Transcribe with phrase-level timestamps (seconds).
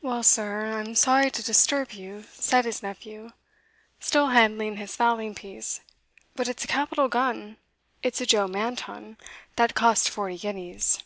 [0.00, 3.32] "Well, sir, I'm sure I'm sorry to disturb you," said his nephew,
[3.98, 5.80] still handling his fowling piece;
[6.36, 7.56] "but it's a capital gun
[8.00, 9.16] it's a Joe Manton,
[9.56, 11.02] that cost forty guineas."